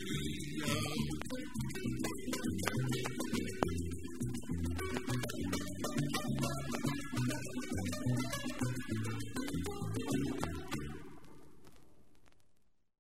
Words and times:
Hallelujah. 0.00 1.81